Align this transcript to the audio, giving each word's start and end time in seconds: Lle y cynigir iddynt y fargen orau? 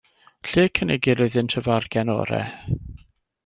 Lle 0.51 0.63
y 0.69 0.71
cynigir 0.79 1.21
iddynt 1.27 1.57
y 1.61 1.65
fargen 1.69 2.13
orau? 2.17 2.77